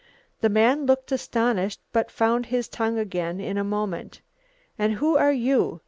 [0.39, 4.23] The man looked astonished but found his tongue again in a moment.
[4.79, 5.79] "And who are you?"